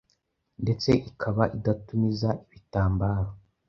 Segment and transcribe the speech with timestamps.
[0.63, 3.29] ndetse ikaba idatumiza ibitambaro